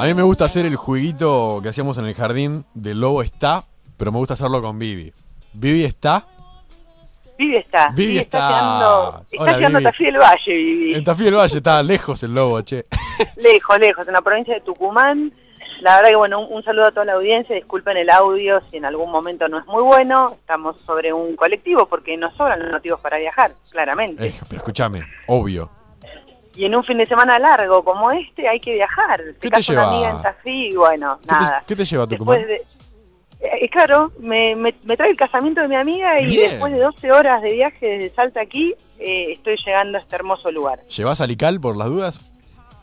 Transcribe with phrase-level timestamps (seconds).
[0.00, 3.64] A mí me gusta hacer el jueguito que hacíamos en el jardín del lobo está,
[3.98, 5.12] pero me gusta hacerlo con Vivi.
[5.52, 6.26] Vivi está.
[7.38, 7.88] Vivi está.
[7.94, 8.38] Vivi está.
[8.48, 9.84] quedando- está Hola, quedando Vivi.
[9.90, 10.94] Tafí del Valle, Vivi.
[10.94, 12.86] En Tafí del Valle está lejos el lobo, che.
[13.36, 15.32] Lejos, lejos, en la provincia de Tucumán.
[15.82, 17.54] La verdad que, bueno, un, un saludo a toda la audiencia.
[17.54, 20.32] Disculpen el audio si en algún momento no es muy bueno.
[20.40, 24.28] Estamos sobre un colectivo porque nos sobran los motivos para viajar, claramente.
[24.28, 25.70] Eh, pero escúchame, obvio.
[26.56, 29.20] Y en un fin de semana largo como este hay que viajar.
[29.20, 29.90] Se ¿Qué te casa una lleva?
[29.92, 31.64] amiga en Tafí y bueno, ¿Qué te, nada.
[31.66, 32.38] qué te lleva a Tucumán?
[32.38, 32.80] Después de...
[33.42, 36.50] Eh, claro, me, me, me trae el casamiento de mi amiga y Bien.
[36.50, 40.50] después de 12 horas de viaje desde Salta aquí, eh, estoy llegando a este hermoso
[40.50, 40.80] lugar.
[40.94, 42.20] ¿Llevas a Lical por las dudas?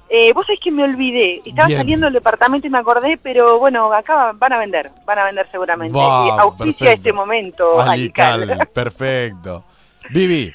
[0.09, 1.79] Eh, vos sabés que me olvidé, estaba Bien.
[1.79, 5.45] saliendo del departamento y me acordé, pero bueno, acá van a vender, van a vender
[5.51, 5.95] seguramente.
[5.99, 6.91] Va, y auspicia perfecto.
[6.95, 8.67] este momento Alical, Alical.
[8.73, 9.65] perfecto.
[10.09, 10.51] Vivi,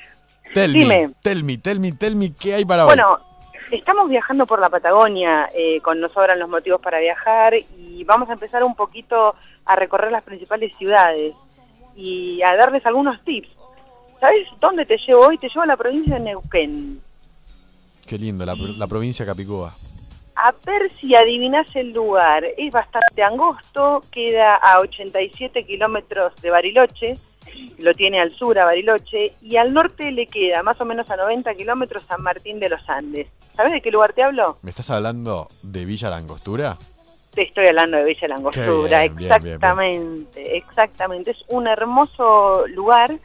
[0.55, 1.09] tell Dime.
[1.09, 2.95] me, tell me, tell me, tell me, ¿qué hay para hoy?
[2.95, 3.19] Bueno,
[3.71, 8.29] estamos viajando por la Patagonia, eh, con nos sobran los motivos para viajar y vamos
[8.31, 11.35] a empezar un poquito a recorrer las principales ciudades
[11.97, 13.49] y a darles algunos tips.
[14.21, 15.39] ¿Sabes dónde te llevo hoy?
[15.39, 17.01] Te llevo a la provincia de Neuquén.
[18.07, 19.75] Qué lindo, la, la provincia Capicúa.
[20.35, 22.45] A ver si adivinas el lugar.
[22.57, 27.19] Es bastante angosto, queda a 87 kilómetros de Bariloche,
[27.79, 31.17] lo tiene al sur a Bariloche, y al norte le queda más o menos a
[31.17, 33.29] 90 kilómetros San Martín de los Andes.
[33.57, 34.59] ¿Sabes de qué lugar te hablo?
[34.63, 36.79] ¿Me estás hablando de Villa Langostura?
[37.35, 39.55] Te estoy hablando de Villa Langostura, Qué bien, bien, bien, bien.
[39.55, 41.31] exactamente, exactamente.
[41.31, 43.19] Es un hermoso lugar.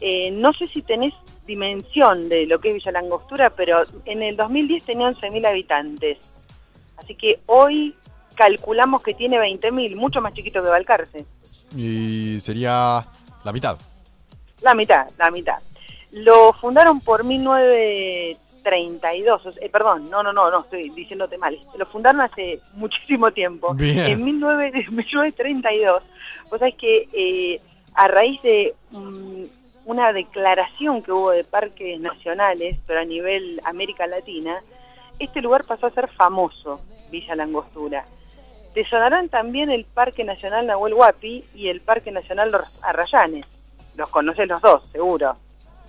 [0.00, 1.12] Eh, no sé si tenés
[1.46, 6.18] dimensión de lo que es Villa Langostura, pero en el 2010 tenía 11.000 habitantes.
[6.96, 7.94] Así que hoy
[8.34, 11.26] calculamos que tiene 20.000, mucho más chiquito que Balcarce.
[11.76, 13.06] Y sería
[13.44, 13.78] la mitad.
[14.62, 15.58] La mitad, la mitad.
[16.12, 21.58] Lo fundaron por 1932, o sea, eh, perdón, no, no, no, no, estoy diciéndote mal.
[21.76, 23.74] Lo fundaron hace muchísimo tiempo.
[23.74, 24.10] Bien.
[24.10, 26.02] En 19 1932.
[26.50, 27.60] Vos sabés que eh,
[27.94, 29.42] a raíz de mm,
[29.84, 34.60] una declaración que hubo de parques nacionales, pero a nivel América Latina,
[35.18, 36.80] este lugar pasó a ser famoso,
[37.10, 38.06] Villa Langostura.
[38.74, 43.46] Te sonarán también el Parque Nacional Nahuel Huapi y el Parque Nacional Los Arrayanes.
[43.96, 45.36] Los conoces los dos, seguro.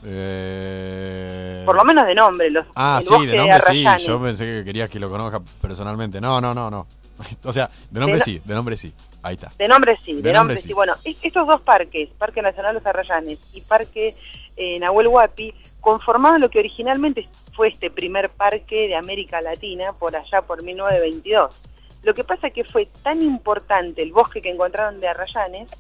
[0.06, 1.64] Eh...
[1.66, 2.50] Por lo menos de nombre.
[2.52, 3.86] Los, Ah, el sí, de nombre sí.
[4.06, 6.22] Yo pensé que querías que lo conozca personalmente.
[6.22, 6.86] No, no, no, no.
[7.46, 8.94] O sea, de nombre De no- sí, de nombre sí.
[9.24, 9.52] Ahí está.
[9.58, 10.68] De nombre sí, de, De nombre, nombre sí.
[10.68, 10.74] sí.
[10.74, 14.16] Bueno, es- estos dos parques, Parque Nacional Los Arrayanes y Parque
[14.58, 20.16] eh, Nahuel Huapi, conformaban lo que originalmente fue este primer parque de América Latina por
[20.16, 21.56] allá por 1922.
[22.06, 25.72] Lo que pasa es que fue tan importante el bosque que encontraron de Arrayanes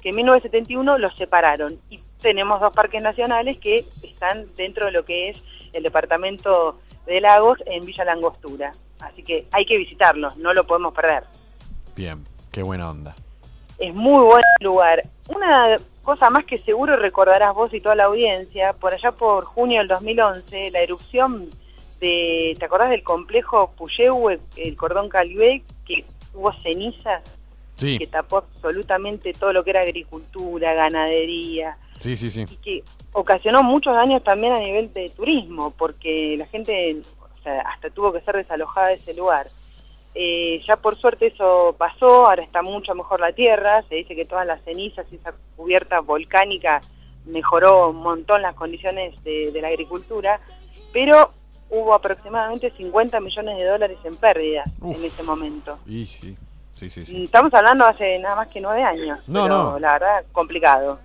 [0.00, 5.04] que en 1971 los separaron y tenemos dos parques nacionales que están dentro de lo
[5.04, 5.36] que es
[5.74, 8.72] el departamento de Lagos en Villa Langostura.
[9.00, 11.24] Así que hay que visitarlos, no lo podemos perder.
[11.94, 13.14] Bien, qué buena onda.
[13.76, 15.04] Es muy buen lugar.
[15.28, 19.80] Una cosa más que seguro recordarás vos y toda la audiencia, por allá por junio
[19.80, 21.50] del 2011, la erupción
[22.00, 25.73] de, ¿te acordás del complejo Puyehue, el cordón Calibé, que
[26.34, 27.22] hubo cenizas
[27.76, 32.42] Sí, que tapó absolutamente todo lo que era agricultura, ganadería, sí, sí, sí.
[32.48, 37.62] y que ocasionó muchos daños también a nivel de turismo, porque la gente o sea,
[37.62, 39.48] hasta tuvo que ser desalojada de ese lugar.
[40.14, 44.24] Eh, ya por suerte eso pasó, ahora está mucho mejor la tierra, se dice que
[44.24, 46.80] todas las cenizas y esa cubierta volcánica
[47.24, 50.38] mejoró un montón las condiciones de, de la agricultura,
[50.92, 51.32] pero
[51.74, 54.96] hubo aproximadamente 50 millones de dólares en pérdidas Uf.
[54.96, 55.78] en ese momento.
[55.86, 56.36] Y sí,
[56.74, 57.24] sí, sí, sí.
[57.24, 59.78] Estamos hablando hace nada más que nueve años, No, pero no.
[59.78, 60.98] la verdad complicado.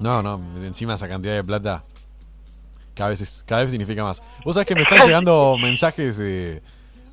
[0.00, 1.82] No, no, encima esa cantidad de plata
[2.94, 4.22] cada vez, es- cada vez significa más.
[4.44, 6.62] Vos sabés que me están llegando mensajes de,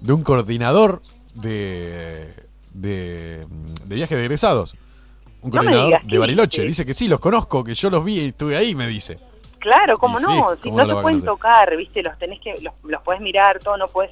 [0.02, 1.02] de un coordinador
[1.34, 2.34] de,
[2.74, 3.46] de,
[3.86, 4.76] de viaje de egresados.
[5.42, 6.62] Un No coordinador digas, de ¿qué Bariloche.
[6.64, 9.20] Dice que sí, los conozco, que yo los vi y estuve ahí, me dice.
[9.66, 12.62] Claro, cómo sí, no, si ¿cómo no no te pueden tocar, viste, los tenés que,
[12.62, 14.12] los, los podés mirar, todo, no puedes,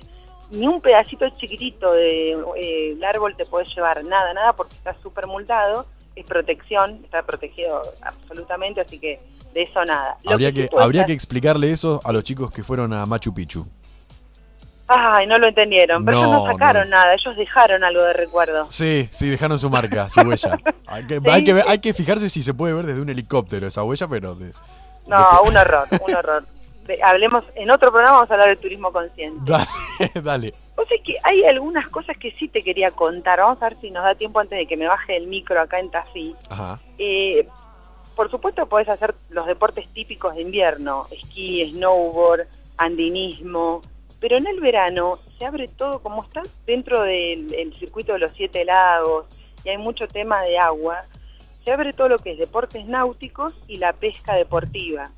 [0.50, 4.96] ni un pedacito chiquitito de eh, el árbol te podés llevar, nada, nada, porque está
[5.04, 5.86] súper multado,
[6.16, 9.22] es protección, está protegido absolutamente, así que
[9.54, 10.18] de eso nada.
[10.24, 13.68] Lo Habría que, habría que explicarle eso a los chicos que fueron a Machu Picchu.
[14.88, 16.98] Ay, no lo entendieron, pero ellos No, no sacaron no.
[16.98, 18.66] nada, ellos dejaron algo de recuerdo.
[18.70, 20.58] Sí, sí, dejaron su marca, su huella.
[20.88, 21.24] Hay que, Sí.
[21.30, 24.34] hay que, hay que fijarse si se puede ver desde un helicóptero esa huella, pero...
[24.36, 24.52] de-
[25.08, 26.44] No, un horror, un horror.
[26.86, 29.40] De- hablemos, en otro programa vamos a hablar del turismo consciente.
[29.52, 30.54] Dale, dale.
[30.76, 33.40] Vos sabés que hay algunas cosas que sí te quería contar.
[33.40, 35.80] Vamos a ver si nos da tiempo antes de que me baje el micro acá
[35.80, 36.36] en Tafí.
[36.50, 36.80] Ajá.
[36.98, 37.48] Eh,
[38.16, 42.48] por supuesto podés hacer los deportes típicos de invierno, esquí, snowboard,
[42.78, 43.82] andinismo,
[44.20, 48.32] pero en el verano se abre todo, como está dentro del el circuito de los
[48.32, 49.26] siete lagos
[49.64, 51.04] y hay mucho tema de agua,
[51.64, 55.10] se abre todo lo que es deportes náuticos y la pesca deportiva.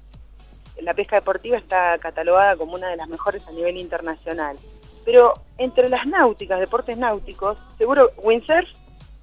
[0.81, 4.57] La pesca deportiva está catalogada como una de las mejores a nivel internacional.
[5.06, 8.68] Pero entre las náuticas, deportes náuticos, seguro windsurf,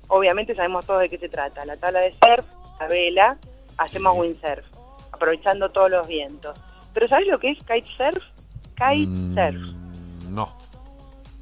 [0.09, 1.65] obviamente sabemos todos de qué se trata.
[1.65, 2.47] La tabla de surf,
[2.81, 3.39] la vela,
[3.77, 4.65] hacemos windsurf,
[5.13, 6.59] aprovechando todos los vientos.
[6.95, 8.23] Pero ¿sabes lo que es kitesurf?
[8.75, 9.73] Kitesurf.
[9.73, 10.49] Mm, no.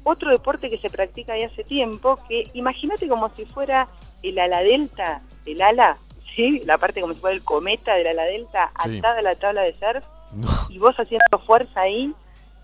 [0.03, 3.87] Otro deporte que se practica ya hace tiempo, que imagínate como si fuera
[4.23, 5.97] el ala delta, el ala,
[6.35, 6.61] ¿sí?
[6.65, 8.99] La parte como si fuera el cometa del ala delta, Sí.
[8.99, 10.03] atada a la tabla de surf,
[10.33, 10.47] No.
[10.69, 12.13] y vos haciendo fuerza ahí,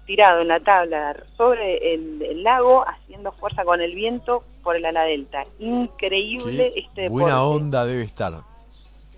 [0.06, 4.86] tirado en la tabla sobre el, el lago, haciendo fuerza con el viento por el
[4.86, 5.46] ala delta.
[5.60, 7.10] Increíble Qué este deporte.
[7.24, 8.34] buena onda debe estar.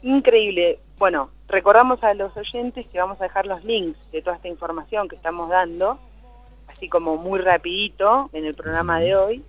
[0.01, 0.79] Increíble.
[0.97, 5.07] Bueno, recordamos a los oyentes que vamos a dejar los links de toda esta información
[5.07, 5.99] que estamos dando,
[6.67, 9.43] así como muy rapidito en el programa de hoy.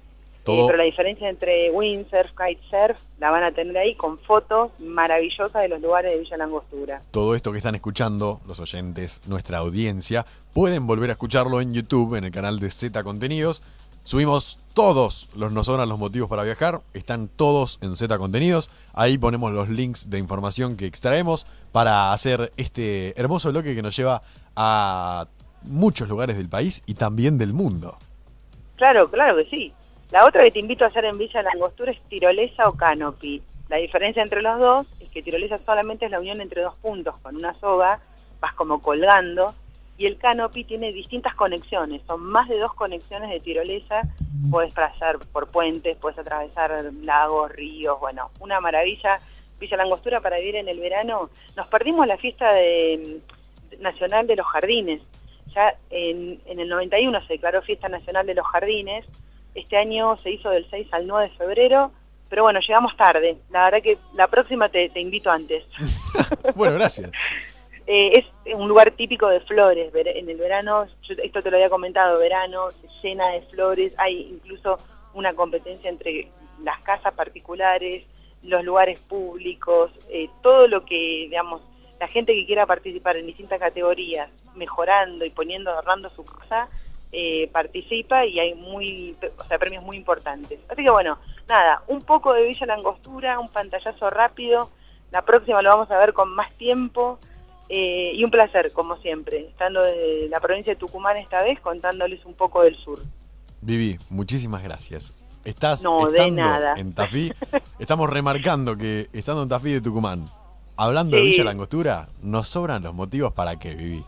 [0.67, 5.69] Pero la diferencia entre windsurf, kitesurf, la van a tener ahí con fotos maravillosas de
[5.69, 7.02] los lugares de Villa Langostura.
[7.11, 12.17] Todo esto que están escuchando, los oyentes, nuestra audiencia, pueden volver a escucharlo en YouTube,
[12.17, 13.62] en el canal de Z Contenidos.
[14.05, 18.70] Subimos todos los No Sobran los Motivos para Viajar, están todos en Z Contenidos.
[18.94, 23.96] Ahí ponemos los links de información que extraemos para hacer este hermoso bloque que nos
[23.96, 24.23] lleva
[24.56, 25.26] a
[25.62, 27.99] muchos lugares del país y también del mundo.
[28.76, 29.75] Claro, claro que sí.
[30.10, 33.42] La otra que te invito a hacer en Villa Langostura es tirolesa o canopy.
[33.68, 37.16] La diferencia entre los dos es que tirolesa solamente es la unión entre dos puntos
[37.18, 38.00] con una soga,
[38.40, 39.54] vas como colgando,
[39.96, 44.02] y el canopy tiene distintas conexiones, son más de dos conexiones de tirolesa,
[44.50, 49.20] puedes pasar por puentes, puedes atravesar lagos, ríos, bueno, una maravilla.
[49.60, 51.28] Villa Langostura para vivir en el verano.
[51.54, 52.50] Nos perdimos la fiesta
[53.78, 55.02] nacional de los jardines.
[55.54, 59.04] Ya en, en el 91 se declaró fiesta nacional de los jardines.
[59.55, 61.93] Este año se hizo del 6 al 9 de febrero,
[62.29, 63.38] pero bueno, llegamos tarde.
[63.50, 65.64] La verdad que la próxima te, te invito antes.
[66.55, 67.11] bueno, gracias.
[67.93, 69.93] Eh, es un lugar típico de flores.
[69.93, 73.93] En el verano, yo esto te lo había comentado, verano se llena de flores.
[73.97, 74.79] Hay incluso
[75.12, 76.31] una competencia entre
[76.62, 78.05] las casas particulares,
[78.43, 81.62] los lugares públicos, eh, todo lo que, digamos,
[81.99, 86.69] la gente que quiera participar en distintas categorías, mejorando y poniendo, adornando su casa,
[87.12, 90.58] eh, participa y hay muy, o sea, premios muy importantes.
[90.68, 91.18] Así que bueno,
[91.48, 94.70] nada, un poco de Villa Langostura, un pantallazo rápido.
[95.10, 97.18] La próxima lo vamos a ver con más tiempo.
[97.72, 102.24] Eh, y un placer, como siempre, estando desde la provincia de Tucumán esta vez, contándoles
[102.24, 102.98] un poco del sur.
[103.60, 105.14] Vivi, muchísimas gracias.
[105.44, 106.74] Estás No, de estando nada.
[106.76, 107.30] en Tafí.
[107.78, 110.28] Estamos remarcando que estando en Tafí de Tucumán,
[110.76, 111.22] hablando de.
[111.22, 114.04] Villa Langostura, nos sobran los motivos para que viví.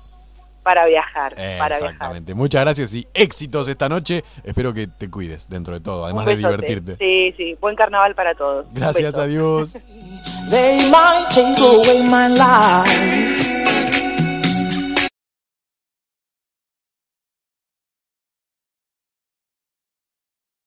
[0.62, 1.72] Para viajar, para viajar.
[1.72, 2.34] Exactamente.
[2.34, 4.22] Muchas gracias y éxitos esta noche.
[4.44, 6.96] Espero que te cuides dentro de todo, además de divertirte.
[6.98, 8.66] Sí, sí, buen carnaval para todos.
[8.72, 9.76] Gracias, adiós.